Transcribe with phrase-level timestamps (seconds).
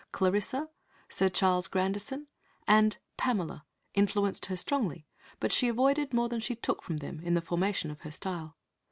[0.11, 0.67] Clarissa,
[1.09, 2.25] Sir Charles Grandison
[2.67, 5.05] and Pamela influenced her strongly,
[5.39, 8.57] but she avoided more than she took from them in the formation of her style.